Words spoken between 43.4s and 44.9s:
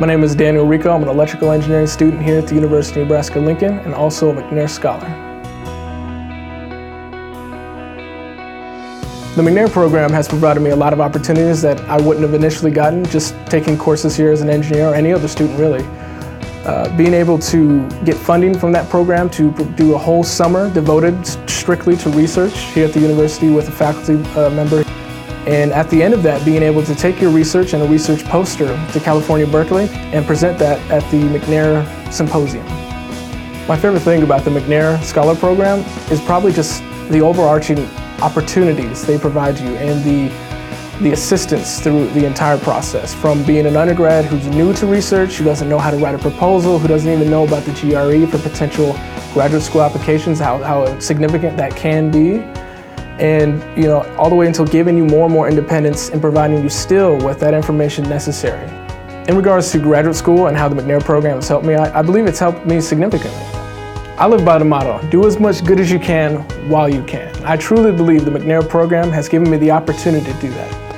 being an undergrad who's new to